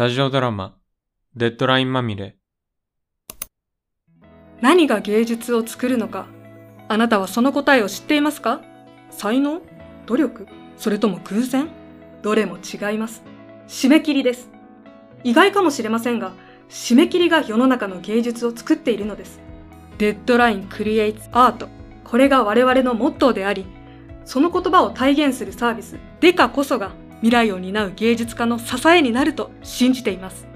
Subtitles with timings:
[0.00, 0.78] ラジオドラマ、
[1.36, 2.38] デッドラインまみれ。
[4.62, 6.26] 何が芸術を作るのか、
[6.88, 8.62] あなたはその答えを知っていますか？
[9.10, 9.60] 才能？
[10.06, 10.46] 努力？
[10.78, 11.68] それとも偶然？
[12.22, 13.22] どれも違います。
[13.68, 14.48] 締め切りです。
[15.22, 16.32] 意外かもしれませんが、
[16.70, 19.38] 締め切りが世の中の芸術を作っているのです。
[19.98, 21.68] デッドラインクリエイツアート。
[22.04, 23.66] これが我々のモットーであり、
[24.24, 30.46] その言葉を体現するサービス、デカこそが未来を担う芸術家の支えになると信じています。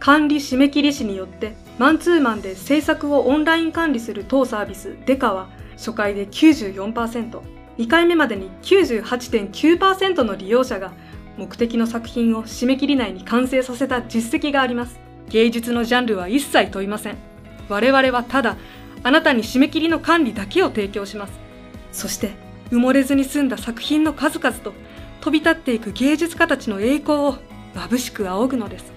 [0.00, 7.40] 管理締め切り士によってマンツーマンで制作をオンライン管理する当サービスデカは初回で94%、
[7.78, 10.92] 2回目までに98.9%の利用者が
[11.36, 15.00] 目的の作品を締め切り内に完成させた実績があります。
[15.28, 17.16] 芸術のジャンルは一切問いません。
[17.68, 18.56] 我々はただ
[19.02, 21.32] あなたに締め切りの管理だけを提供します。
[21.92, 22.32] そして
[22.70, 24.72] 埋もれずに済んだ作品の数々と
[25.24, 27.38] 飛び立っていく芸術家たちの栄光を
[27.74, 28.92] 眩しく仰ぐのです。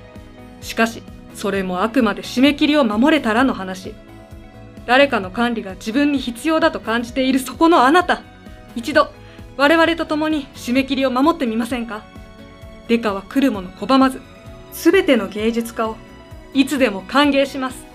[0.60, 1.02] しかし、
[1.34, 3.96] それもあくまで締め切りを守れたらの話。
[4.86, 8.24] 誰かの管理が自分に必要だと感じているそこのあなた。
[8.76, 9.10] 一度、
[9.56, 12.04] 我々と共に締め切りを守ってみませんか？
[12.90, 14.22] デカは来るもの拒まず、
[14.74, 15.96] すべての芸術家を
[16.54, 17.86] いつでも歓迎します。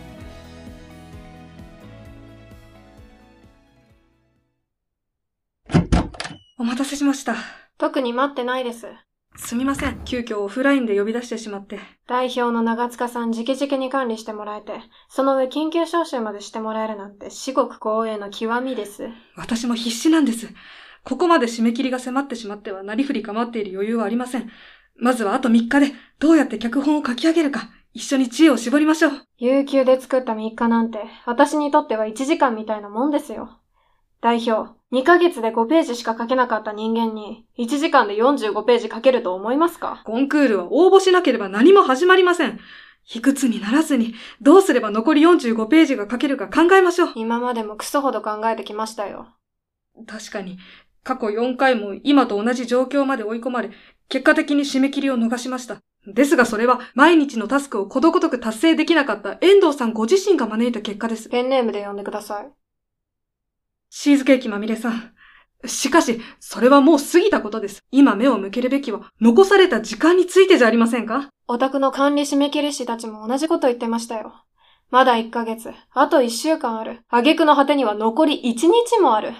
[6.56, 7.36] お待たせしました。
[7.82, 8.86] 特に待ってないです。
[9.34, 10.04] すみません。
[10.04, 11.80] 急遽オフラインで呼び出してしまって。
[12.06, 14.74] 代表の長塚さん直々に管理してもらえて、
[15.08, 19.08] その上緊急招集までしてもらえるなんて至極光栄の極みです。
[19.34, 20.46] 私も必死なんです。
[21.02, 24.48] ここまで締め切りが迫ってしまってはなりふり構っている余裕はありません。
[24.94, 25.88] まずはあと3日で
[26.20, 29.10] どうやって脚本を書き上げるか、一緒に知恵を絞りましょう。
[29.38, 33.58] 有給で作った3日なんて、私にとっては1時間みたいなもんですよ。
[34.20, 40.02] 代表、2ヶ月で5ページしか書けなかった人間に、1時間で45ページ書けると思いますか？
[40.04, 42.60] コンクールは応募しなければ何も始まりません。
[43.14, 47.12] いくつにならずに、どうすれば残り45ページが書けるか考えましょう。
[47.14, 49.28] 今までもクソほど考えてきましたよ。
[50.06, 50.58] 確かに、
[51.02, 53.70] 過去4回も今と同じ状況まで追い込まれ、
[54.08, 55.78] 結果的に締め切りを逃しました。
[56.06, 61.28] ですがそれは毎日のタスクをことごとく達成できなかった遠藤さんご自身が招いた結果です。
[61.28, 62.61] ペンネームで呼んでください。
[63.94, 65.12] チーズケーキまみれさん。
[65.66, 67.84] しかし、それはもう過ぎたことです。
[67.92, 71.28] 今目を向けるべきは、残された時間についてじゃありませんか？
[71.46, 74.32] お宅の管理締め切り師たちも同じこと言ってましたよ。
[74.90, 77.02] まだ1ヶ月、あと1週間ある。
[77.10, 79.34] 挙句の果てには残り1日もある。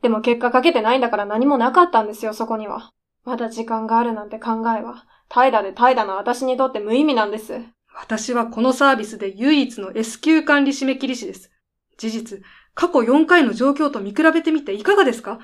[0.00, 2.92] でも結果かけてないんだから何もなかったんですよ、そこには。
[3.24, 7.60] まだ時間があるなんて考えは、怠惰で怠惰な私にとって無意味なんです。
[8.00, 11.50] 私はこのサービスで唯一の S 級管理締め切り師です。
[11.98, 12.42] 事実、
[12.78, 15.40] 過去4回の状況と見比べてみていかがですか？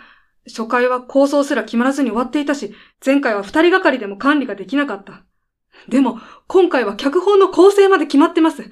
[0.47, 2.73] 初回は構想すら決まらずに終わっていたし、
[3.05, 5.25] 前回は2人がかりでも管理ができなかった。
[5.89, 8.71] でも、今回は脚本の構成まで決まってます。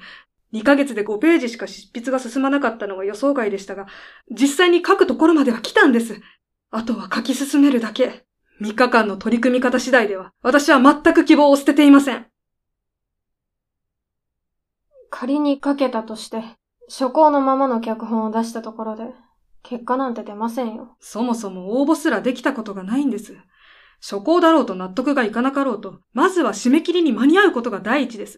[0.53, 3.85] 2ヶ月で5ページしか執筆が進まなかったのが予想外でしたが、
[4.31, 6.21] 実際に書くところまでは来たんです。
[6.71, 8.23] あとは書き進めるだけ。
[8.61, 12.27] 3日間の取り組み方次第では、私は全く希望を捨てていません。
[15.09, 16.41] 仮に書けたとして、
[16.89, 19.05] 初行のままの脚本を出したところで、
[19.63, 20.97] 結果なんて出ませんよ。
[20.99, 23.37] そもそも応募すらできたことがないんです。
[24.01, 28.37] 初行だろうと納得がいかなかろうと、まずは締め切りに間に合うことが第一です。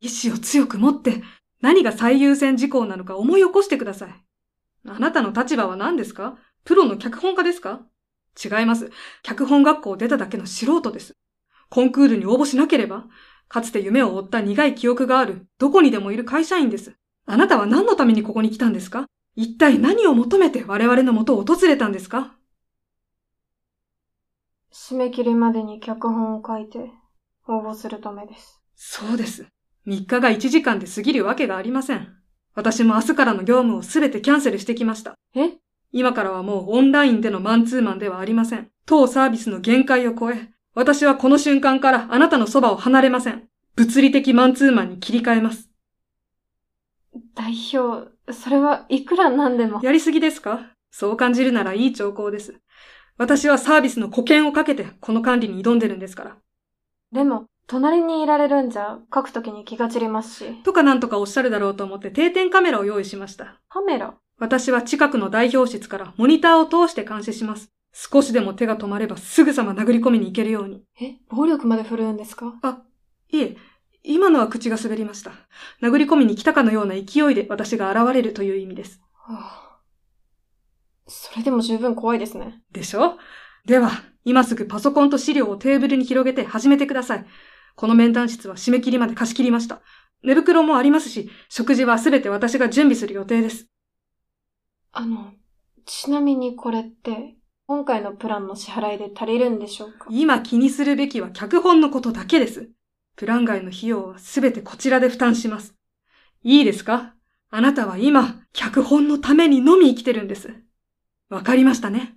[0.00, 1.22] 意志を強く持って、
[1.60, 4.24] 何が最優先事項なのか思い起こしてください。
[4.86, 6.36] あなたの立場は何ですか？
[6.64, 7.82] プロの脚本家ですか？
[8.44, 8.90] 違います。
[9.22, 11.12] 脚本学校を出ただけの素人です。
[11.70, 13.04] コンクールに応募しなければ、
[13.48, 16.96] かつて夢を追った苦い記憶がある、どこにでもいる会社員です。
[17.26, 19.06] あなたは何のためにここに来たんですか？
[19.36, 22.34] 一体何を求めて我々の元を訪れたんですか？
[24.72, 26.90] 締め切りまでに脚本を書いて、
[27.48, 28.60] 応募するためです。
[28.76, 29.46] そうです。
[29.86, 32.08] 3日が1時間で過ぎるわけがありません。
[32.54, 35.14] 私も明日からの業務をすべてキャンセルしてきました。
[35.34, 35.58] え？
[35.92, 38.68] 今からはもうオンラインでのマンツーマンではありません。
[38.84, 43.44] 当サービスの限界を超え、私はこの瞬間からあなたのそばを離れません。
[43.76, 45.70] 物理的マンツーマンに切り替えます。
[47.34, 49.80] 代表、それはいくらなんでも。
[49.82, 50.60] やりすぎですか？
[50.90, 52.54] そう感じるならいい兆候です。
[53.16, 56.36] 私はサービスの保険をかけてこの管理に挑んでるんですから。
[57.12, 60.62] でも、隣にいられるんじゃ、書くときに気が散りますし。
[60.64, 63.60] とかなんとかおっしゃるだろうと思って定点カメラを用意しました。
[63.68, 64.14] カメラ？
[64.38, 67.68] 私は近くの代表室からモニターを通して監視します。
[67.92, 70.82] 少しでも手が止まればすぐさま殴り込みに行けるように。
[71.00, 72.54] え、暴力まで振るうんですか？
[72.62, 72.82] あ、
[73.30, 73.56] いえ、
[74.06, 75.32] 今のは口が滑りました。
[75.82, 79.00] 殴り込みに来たかのような勢いで私が現れるという意味です。
[79.14, 79.80] はあ、
[81.08, 82.62] それでも十分怖いですね。
[82.70, 83.16] でしょ？
[83.64, 83.90] では、
[84.24, 87.26] 今すぐパソコンと資料をテーブルに広げて始めてください。
[87.76, 89.80] この面談室は締め切りまで貸し切りました。
[90.22, 93.66] 寝袋もありますし、食事はすべて私が準備する予定です。
[94.92, 95.32] あの、
[95.86, 97.36] ちなみにこれって、
[97.66, 100.06] 今回のプランの支払いで足りるんでしょうか？
[100.10, 102.68] 今気にするべきは脚本のことだけです。
[103.16, 105.74] プラン外の費用はすべてこちらで負担します。
[106.42, 107.14] いいですか？
[107.50, 110.52] あなたは今、脚本のためにのみ生きてるんです。
[111.28, 112.14] わかりましたね？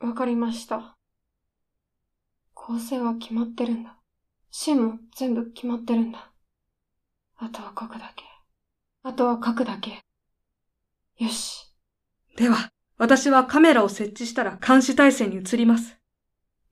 [0.00, 0.96] わかりました。
[2.54, 3.96] 構成は決まってるんだ。
[4.50, 6.30] シーンも全部決まってるんだ。
[7.36, 8.24] あとは書くだけ。
[9.02, 10.02] あとは書くだけ。
[11.18, 11.70] よし。
[12.36, 15.98] では、私はカメラを設置したら監視体制に移ります。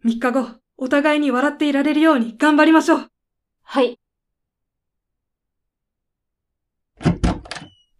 [0.04, 0.48] 3日後、
[0.80, 3.10] お互いに笑っていられるように頑張りましょう。
[3.62, 3.98] はい。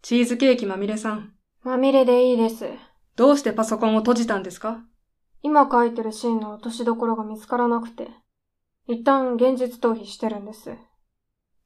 [0.01, 1.33] チーズケーキまみれさん、
[1.65, 2.71] まみれでいいです。
[3.17, 4.81] どうしてパソコンを閉じたんですか？
[5.43, 8.09] 今書いてるシーンの落としどころが見つからなくて、
[8.87, 10.77] 一旦現実逃避してるんです。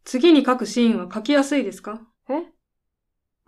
[0.04, 2.00] 次に書くシーンは書きやすいですか？
[2.30, 2.46] え？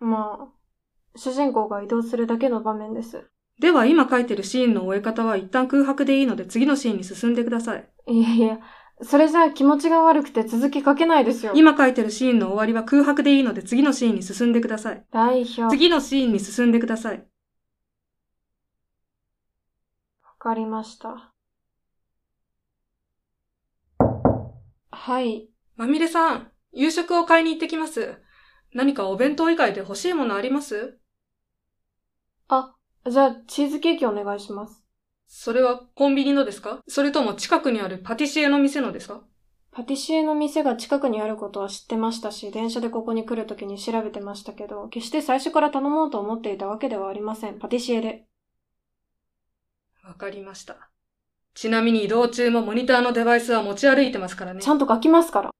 [0.00, 3.26] まあ、主人公が移動するだけの場面です。
[3.58, 7.88] では今書いてるシーンの終え方は一旦空白でいいので次のシーンに進んでください。
[8.08, 8.58] いやいや、
[9.02, 11.52] それじゃあ気持ちが悪くて続き書けないですよ。
[11.54, 15.04] 今書いてるシーンの終わりは空白でいいので次のシーンに進んでください。
[15.12, 15.62] 代表。
[15.62, 17.26] わ次のシーンに進んでください。
[20.44, 21.32] かりました。
[24.90, 25.48] はい。
[25.74, 28.20] まみれさん、夕食を買いに行ってきます。
[28.74, 30.98] 何かお弁当以外で欲しいものあります？
[32.48, 32.74] あ、
[33.08, 34.82] じゃあチーズケーキお願いします。
[35.26, 36.80] それはコンビニのですか？
[36.88, 39.22] それとも近くにあるパティシエの店のですか？
[39.72, 47.58] パティシエの店が近くにあることは知ってましたし、電車でここに来るときに調べてましたけど、決して最初から頼もうと思っていたわけではありません。
[47.58, 48.24] パティシエで。
[50.04, 50.90] わかりました。
[51.54, 54.60] ちなみに移動中もモニターのデバイスは持ち歩いてますからね。
[54.60, 55.50] ちゃんと書きますから。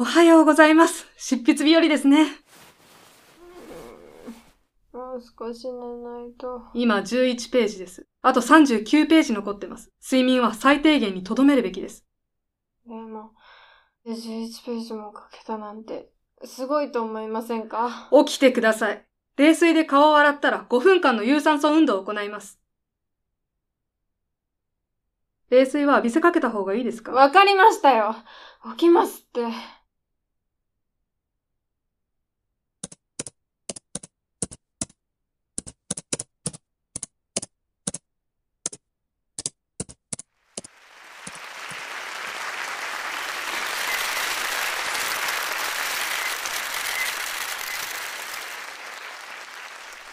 [0.00, 1.08] おはようございます。
[1.16, 2.28] 執筆日和ですね。
[4.92, 6.62] もう少し寝ないと。
[6.72, 8.06] 今11ページです。
[8.22, 9.90] あと39ページ残ってます。
[10.00, 12.04] 睡眠は最低限に留めるべきです。
[12.86, 13.32] でも、
[14.06, 16.10] 11ページも書けたなんて、
[16.44, 18.08] すごいと思いませんか？
[18.24, 19.04] 起きてください。
[19.36, 22.60] 冷水で顔を洗ったら5分間の有酸素運動を行います。
[25.50, 27.10] 冷水は浴びせかけた方がいいですか？
[27.10, 28.14] わかりましたよ。
[28.76, 29.40] 起きますって。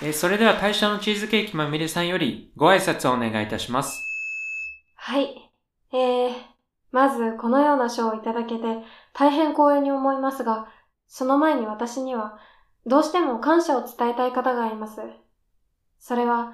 [0.07, 4.03] えそれでは対象のチーズケーキまみれさんよりご挨拶をお願いいたします。
[4.95, 5.51] はい。
[5.91, 6.33] えー、
[6.91, 8.61] まずこのような賞をいただけて
[9.13, 10.67] 大変光栄に思いますが、
[11.07, 12.37] その前に私には
[12.85, 15.01] どうしても感謝を伝えたい方がいます。
[15.97, 16.53] それは、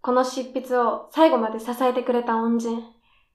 [0.00, 2.84] この執筆を最後まで支えてくれた恩人、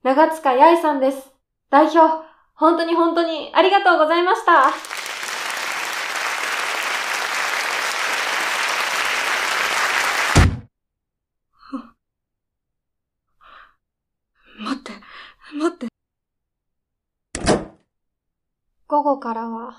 [0.03, 1.33] 長塚八重さんです。
[1.69, 1.99] 代表、
[2.53, 4.97] 本当に本当にありがとうございました。
[14.59, 14.91] 待って、
[15.53, 15.87] 待って。
[18.97, 19.75] 午後からは、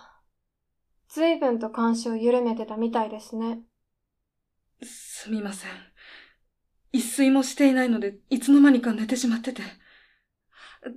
[1.08, 3.62] 随分と監視を緩めてたみたいですね。
[4.80, 5.70] すみません。
[6.92, 9.62] 一睡もしていないので、いつの間にか寝てしまってて。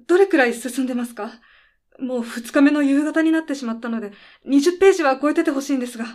[0.05, 1.31] どれくらい進んでますか？
[1.97, 4.11] もう二日目の夕方になってしまったので、
[4.45, 6.05] 20ページは超えててほしいんですが。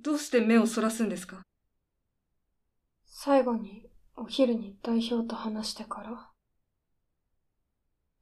[0.00, 1.42] どうして目をそらすんですか？
[3.04, 6.30] 最後にお昼に代表と話してから、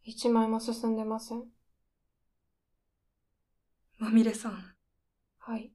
[0.08, 1.42] 一枚も進んでません。
[3.98, 4.64] まみれさん、
[5.40, 5.72] はい。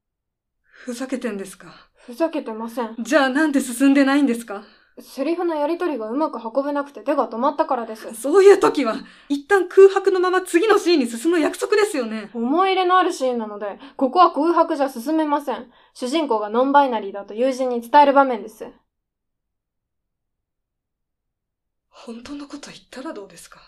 [0.64, 1.68] ふざけてんですか？
[1.96, 2.96] ふざけてません。
[2.98, 4.64] じゃあなんで進んでないんですか？
[5.02, 8.14] セリフのやりとりがうまく運べなくて手が止まったからです。
[8.14, 8.96] そういう時は、
[9.28, 12.30] 一旦空白のまま次のシーンに進む約束ですよね。
[12.34, 15.70] 思い入れのあるシーンなので、ここは空白じゃ進めません。
[15.94, 18.66] 主人公がノンバイナリーだと友人に伝える場面です。
[21.90, 23.60] 本当のこと言ったらどうですか？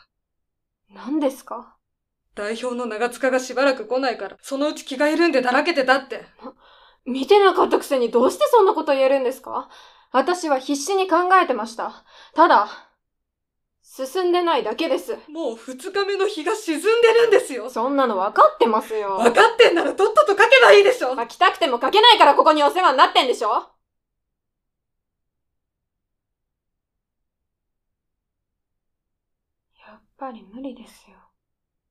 [0.94, 1.76] 何ですか？
[2.36, 6.26] 代表の長塚がしばらく来ないから、そのうち気が緩んでだらけてたって。
[7.06, 9.70] 見てなかったくせにどうしてそんなこと言えるんですか？
[10.12, 12.06] 私は必死に考えてました。
[12.36, 12.68] ただ、
[13.82, 15.18] 進んでないだけです。
[15.28, 17.70] もう二日目の日が沈んでるんですよ。
[17.70, 19.18] そんなの分かってますよ。
[19.18, 23.68] 分かってんならとっとと書けばいいでしょ書きたくても書けないからここにお世話になってんでしょ
[29.94, 31.18] やっぱり無理ですよ。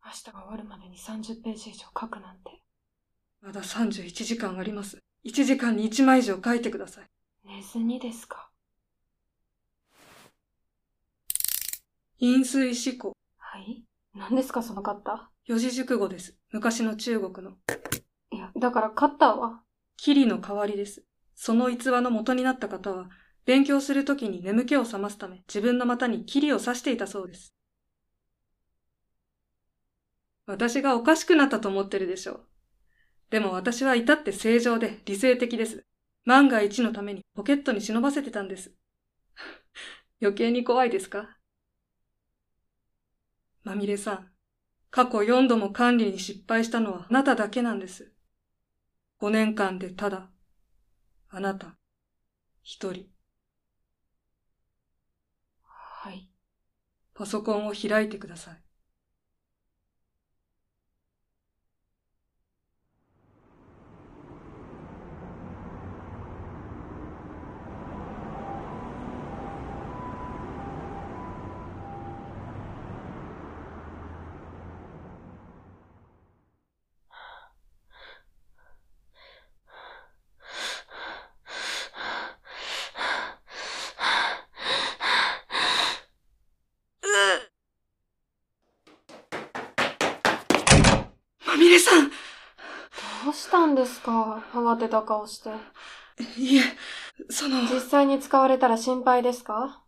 [0.04, 2.60] 明日が終わるまでに30ページ以上書くなんて。
[3.40, 4.98] まだ31時間あります。
[5.24, 7.04] 1時間に1枚以上書いてください。
[7.44, 8.50] 寝ずにですか？
[12.18, 13.12] 飲水思考。
[13.38, 13.84] はい？
[14.16, 16.36] 何ですかそのカッタ四字熟語です。
[16.50, 17.52] 昔の中国の。
[17.68, 19.60] ーいや、だからカッターは
[19.96, 21.04] 霧の代わりです。
[21.36, 23.10] その逸話の元になった方は、
[23.44, 27.54] 勉強するときに眠気を覚ますため、自分の股に霧を刺していたそうです。
[30.46, 32.46] 私がおかしくなったと思ってるでしょう。
[33.30, 35.84] でも私は至って正常で理性的です。
[36.24, 38.72] 万が一のためにポケットに忍ばせてたんです。
[40.22, 41.38] 余計に怖いですか？
[43.64, 44.32] まみれさん、
[44.90, 48.12] 過去4度も管理に失敗したのはあなただけなんです。
[49.18, 50.30] 5年間でただ、
[51.30, 51.76] あなた、
[52.62, 53.08] 一人、
[55.64, 56.28] はい。
[57.14, 58.62] パソコンを開いてください。
[91.62, 92.10] みれさん
[93.24, 94.44] どうしたんですか？
[94.52, 95.50] 慌てた顔して。
[96.36, 96.62] いえ、
[97.30, 99.82] その、実際に使われたら心配ですか？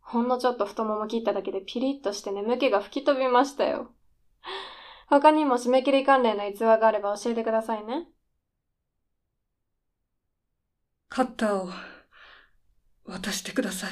[0.00, 3.90] ほんのちょっと太もも切っただけでピリッとして眠気が吹き飛びましたよ。
[5.08, 8.06] 他にも締め切り関連の逸話があれば教えてくださいね。
[11.08, 11.70] カッターを
[13.04, 13.90] 渡してください。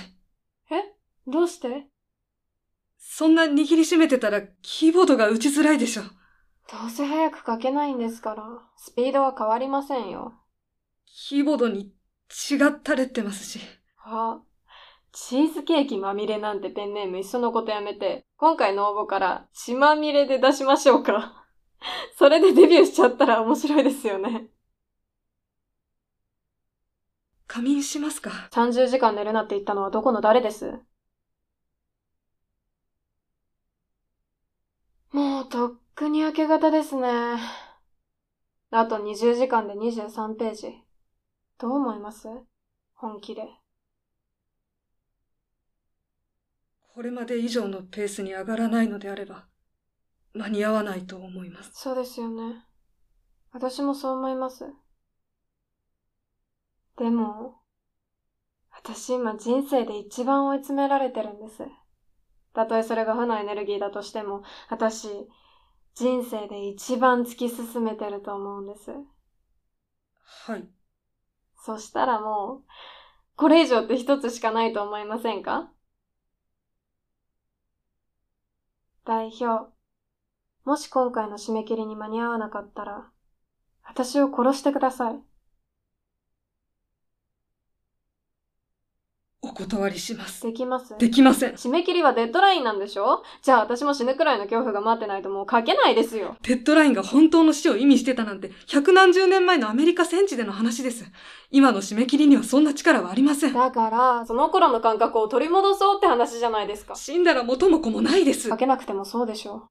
[0.71, 0.95] え？
[1.27, 1.89] どうして？
[2.97, 6.03] そんな握りしめてたらキーボードが打ちづらいでしょ。
[6.71, 8.45] どうせ早く書けないんですから、
[8.77, 10.35] スピードは変わりませんよ。
[11.07, 11.95] キーボードに
[12.29, 13.61] 血が垂れてますし。
[14.05, 14.43] あ、
[15.13, 21.47] チーズケーキまみれなんてペンネームいっそのことやめて、今回の応募から血まみれで出しましょうか。
[22.19, 24.51] それでデビューしちゃったら面白いですよね。
[27.47, 30.81] 仮眠しますか30時間寝るなって言ったのはどこの誰です？
[35.13, 37.09] もうとっくに明け方ですね。
[38.71, 40.69] あと20時間で23ページ。
[41.59, 42.29] どう思います？
[42.95, 43.43] 本気で。
[46.95, 49.47] これまで以上のペースに上がらないのであれば、
[50.35, 51.73] 間に合わないと思います。
[51.75, 52.65] そうですよね。
[53.51, 54.67] 私もそう思います。
[56.97, 57.57] でも、
[58.71, 61.65] 私今人生で一番追い詰められてるんです。
[62.55, 65.09] たとえそれが負のエネルギーだとしても、私、
[65.99, 68.93] 人生で一番突き進めてると思うんです。
[70.47, 70.65] はい。
[71.57, 72.63] そしたらもう、
[73.35, 75.73] これ以上って一つしかないと思いませんか？
[79.05, 79.73] 代表、
[80.65, 83.11] もし今回の締め切りに間に合わなかったら、
[83.83, 85.21] 私を殺してください。
[89.59, 90.43] 断りします。
[90.43, 90.97] できます？
[90.99, 91.55] できません。
[91.55, 93.25] 締め切りはデッドラインなんでしょ？
[93.43, 96.37] じゃあ私も死ぬくらいの恐怖が待ってないともう書けないですよ。
[96.43, 101.05] デッドラインが本当の死を意味してたなんて、百何十年前のアメリカ戦地での話です。
[101.51, 103.53] 今の締め切りにはそんな力はありません。
[103.53, 106.95] だから、その頃の感覚を取り戻そうって話じゃないですか。
[106.95, 108.57] 死んだら元も子もないです書。
[108.57, 109.69] けなくてもそうでしょ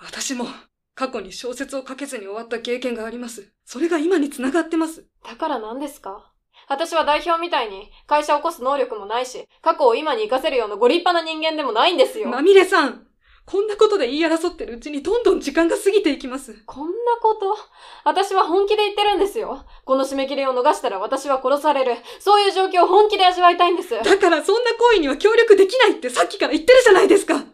[0.00, 0.46] 私も、
[0.94, 3.52] 過去に小説を書けずに終わった経験があります。
[3.64, 5.06] それが今に繋がってます。
[5.24, 6.31] だから何ですか？
[6.68, 12.28] 私は代表みたいに会社を起こす能力もないし、過去を今に活かせるようなご立派な人間でもないんですよ。
[12.28, 13.06] まみれさん
[13.44, 16.62] こんなことで言い争ってるうちにどんどん時間が過ぎていきます。
[16.64, 17.56] こんなこと？
[18.04, 19.66] 私は本気で言ってるんですよ。
[19.84, 21.96] この締め切りを逃したら私は殺される。
[22.20, 23.90] そういう状況を本気で味わいたいんです。
[23.90, 27.44] だからそんな行為には協力できないってさっきから言ってるじゃないですか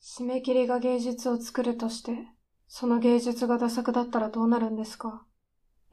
[0.00, 2.12] 締め切りが芸術を作るとして、
[2.68, 5.24] その芸術がダ作だったらどうなるんですか？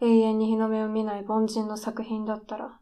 [0.01, 2.79] 永遠に日の目を見ない凡人の作品だったら。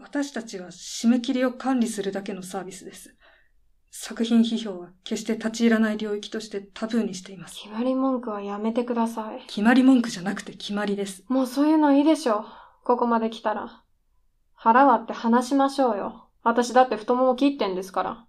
[0.00, 3.16] 私たちは締め切りを管理するだけのサービスです。
[3.90, 7.54] 作品批評は決して立ち入らない領域としてタブーにしています。
[7.62, 9.46] 決まり文句はやめてください。
[9.46, 11.24] 決まり文句じゃなくて決まりです。
[11.28, 12.44] もうそういうのいいでしょ。
[12.84, 13.82] ここまで来たら。
[14.52, 16.28] 腹割って話しましょうよ。
[16.42, 18.26] 私だって太もも切ってんですから。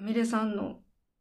[0.00, 0.78] まみれさんの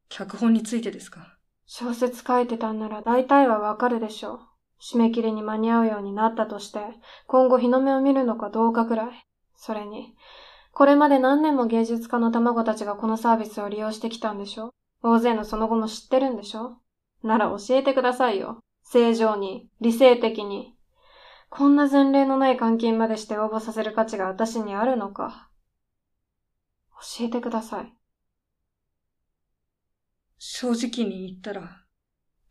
[0.08, 1.38] 脚本についてですか？
[1.66, 4.40] 小説書いてたんなら大体はわかるでしょう。
[4.82, 6.80] 締め切りに間に合うようになったとして、
[7.28, 9.10] 今後日の目を見るのかどうかくらい。
[9.58, 10.16] それに、
[10.72, 14.72] これまで何年も芸術家の卵たちがこのサービスを利用してきたんでしょ
[15.04, 16.78] 大勢のその後も知ってるんでしょ
[17.22, 18.60] なら教えてくださいよ。
[18.86, 20.74] 正常に、理性的に。
[21.50, 25.50] こんな前例のない監禁までして応募させる価値が私にあるのか。
[27.18, 27.94] 教えてください。
[30.40, 31.84] 正直に言ったら、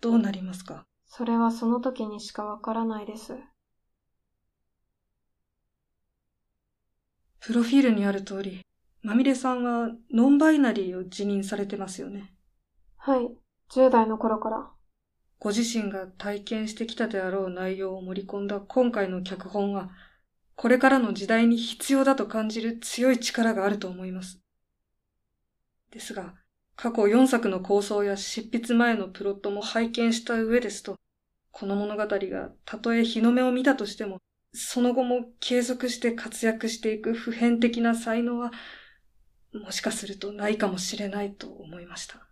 [0.01, 0.85] どうなりますか？
[1.07, 3.35] それはその時にしかわからないです。
[7.41, 8.61] プロフィールにある通り、
[9.01, 12.35] まみれさんはノンバイナリーを辞任されてますよね。
[12.99, 13.31] はい。
[13.71, 14.71] 10代の頃から。
[15.39, 19.89] ご自身が体験してきたであろう内容を盛り込んだ今回の脚本は、
[20.57, 24.41] これからの時代に必要だと感じる強い力があると思います。
[25.91, 26.35] ですが、
[26.81, 30.95] 過去4作の構想や執筆前のプロットも拝見した上ですと、
[31.51, 34.19] この物語がたとえ日の目を見たとしても、
[34.55, 38.53] その後も継続して活躍していく普遍的な才能は、
[39.53, 42.29] もしかするとないかもしれないと思いました。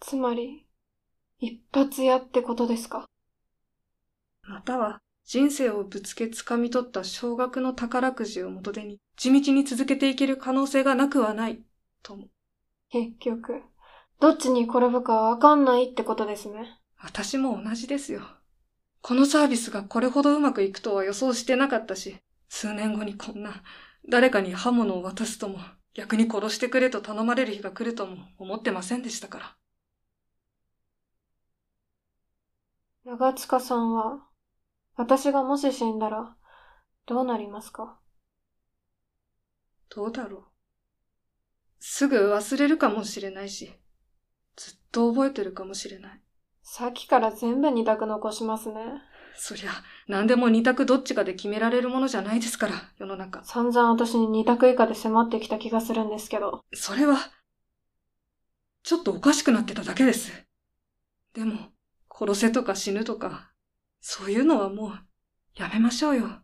[0.00, 0.66] つまり、
[1.38, 3.06] 一発屋ってことですか？
[4.42, 11.62] または、人生をぶつけ掴み取った少額の宝くじを元手に、地道に続けていける可能性がなくはない、
[12.02, 12.28] とも。
[12.90, 13.62] 結局、
[14.20, 16.80] どっちに転ぶかわかんないってことですね。
[16.98, 18.22] 私も同じですよ。
[19.02, 22.18] このサービスがこれほどうまくいくとは予想してなかったし、
[22.48, 23.62] 数年後にこんな、
[24.08, 25.58] 誰かに刃物を渡すとも、
[25.94, 29.56] 逆に殺してくれと頼まれる日が来るとも思ってませんでしたから。
[33.04, 34.24] 長塚さんは、
[34.96, 36.36] 私がもし死んだら、
[37.06, 38.00] どうなりますか？
[39.88, 40.44] どうだろう。
[41.80, 43.72] すぐ忘れるかもしれないし、
[44.56, 46.22] ずっと覚えてるかもしれない。
[46.62, 49.02] さっきから全部二択残しますね。
[49.36, 49.70] そりゃ、
[50.08, 53.44] 何でも二択どっちかで決められるものじゃないですから、世の中。
[53.44, 56.64] 散々私に二択以下で迫ってきた気がするんですけど。
[56.74, 57.16] それは、
[58.82, 60.32] ちょっとおかしくなってただけです。
[61.34, 61.72] でも、
[62.12, 63.52] 殺せとか死ぬとか、
[64.00, 64.92] そういうのはもう、
[65.54, 66.42] やめましょうよ。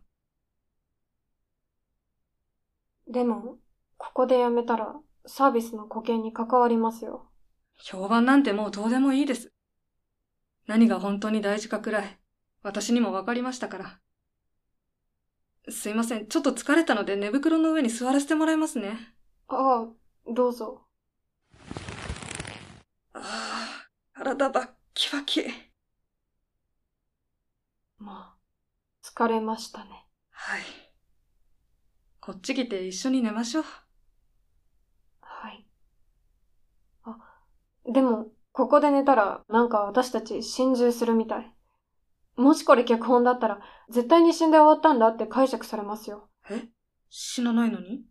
[3.07, 3.57] でも、
[3.97, 4.95] ここでやめたら、
[5.27, 7.29] サービスの保険に関わりますよ。
[7.77, 9.51] 評判なんてもうどうでもいいです。
[10.67, 12.19] 何が本当に大事かくらい、
[12.63, 13.99] 私にもわかりましたから。
[15.69, 19.15] すいません、ちょっと疲れたので寝袋の上に座らせてもらいますね。
[19.47, 19.87] ああ、
[20.31, 20.87] どうぞ。
[23.13, 25.43] ああ、体バッキバキ。
[27.97, 28.37] まあ、
[29.03, 30.05] 疲れましたね。
[30.29, 30.61] はい。
[32.19, 33.63] こっち来て一緒に寝ましょう。
[35.21, 35.67] はい。
[37.03, 37.17] あ、
[37.87, 41.51] でも、ここで寝たら、なんか私たち心中するみたい。
[42.35, 46.29] もしこれ脚本だったら、絶対に死んで終わったんだって解釈されますよ。
[46.49, 46.67] え？
[47.09, 48.01] 死なないのに？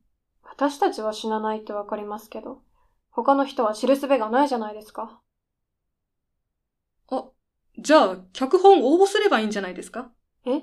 [0.43, 2.63] 私たちは死なないってわかりますけど、
[3.11, 5.21] 他の人は知る術がないじゃないですか。
[7.11, 7.25] あ、
[7.79, 10.11] じゃあ、脚本応募すればいいんじゃないですか？
[10.47, 10.63] え？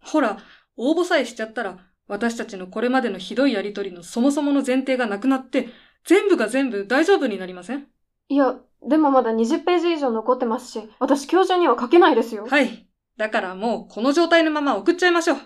[0.00, 0.38] ほら、
[0.76, 5.68] 応募さえしちゃったら、私たちのこれまでのひどいやりとりのそもそもの前提がなくなって、
[6.04, 7.86] 全部が全部大丈夫になりません？
[8.28, 12.46] いや、でもまだ20ページ以上残ってますし、私今日中には書けないですよ。
[12.46, 12.86] はい。
[13.16, 15.38] だからもうこの状態のまま送っちゃいましょう。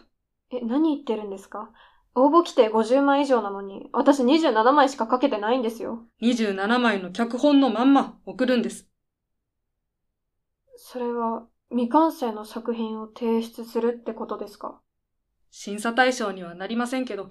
[0.51, 1.71] え、何言ってるんですか？
[2.15, 6.05] 応募規定50枚以上なのに、私27枚しか書けてないんですよ。
[6.21, 8.87] 27枚の脚本のまんま送るんです。
[10.77, 14.83] それは、未完成の作品を提出するってことですか？
[15.51, 17.31] 審査対象にはなりませんけど、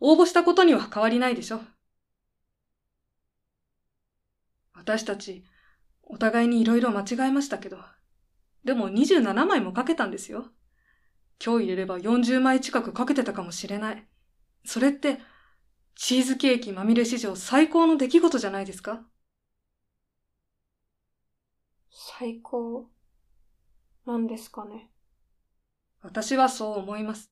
[0.00, 1.60] 応募したことには変わりないでしょ。
[4.78, 5.44] 私たち、
[6.02, 7.78] お互いに色々間違えましたけど、
[8.64, 10.46] でも27枚も書けたんですよ。
[11.44, 14.06] 今日入れれば40枚近く書けてたかもしれない。
[14.64, 15.18] それって、
[15.94, 19.04] チーズケーキまみれ史上最高の出来事じゃないですか？
[21.90, 22.88] 最高、
[24.06, 24.90] なんですかね。
[26.00, 27.30] 私はそう思います。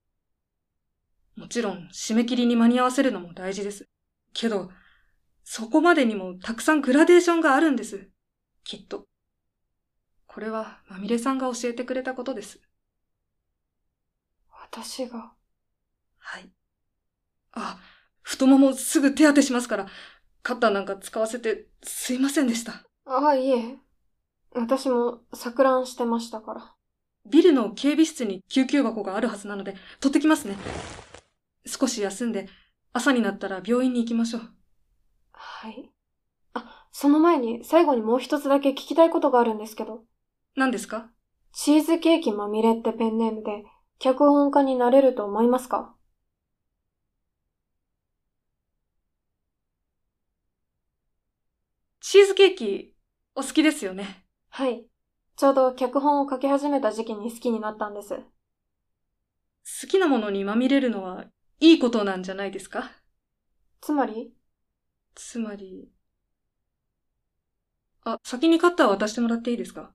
[1.37, 3.87] もちろん、締め切りに間に合わせるのも大事です。
[4.32, 4.70] けど、
[5.48, 8.11] そこまでにもたくさんグラデーションがあるんです。
[8.64, 9.06] きっと。
[10.26, 12.61] これは、まみれさんが教えてくれたことです。
[14.50, 15.32] 私が？
[16.18, 16.50] はい。
[17.52, 17.78] あ、
[18.22, 19.87] 太ももすぐ手当てしますから、
[20.42, 22.82] カッターなんか使わせてすいませんでした。
[23.04, 23.76] ああ、いえ。
[24.52, 26.74] 私も錯乱してましたから。
[27.30, 30.56] ビルの警備室に救急箱があるはずなので、取ってきますね。
[31.64, 32.48] 少し休んで、
[32.92, 34.50] 朝になったら病院に行きましょう。
[35.59, 35.90] はい。
[36.53, 40.05] あ、その前に最後にもう一つだけ聞きたいことがあるんですけど。
[40.55, 41.09] 何ですか？
[41.55, 43.64] チーズケーキまみれってペンネームで
[43.99, 45.95] 脚本家になれると思いますか？
[52.01, 52.95] チーズケーキ、
[53.35, 54.27] お好きですよね？
[54.51, 54.85] はい。
[55.37, 58.14] ちょうど脚本を書き始めた時期に好きになったんです。
[58.14, 58.23] 好
[59.88, 61.25] きなものにまみれるのは、
[61.61, 62.92] いいことなんじゃないですか？
[63.81, 64.36] つまり？
[65.16, 65.90] つまり、
[68.05, 69.94] あ、先にカッター渡してもらっていいですか？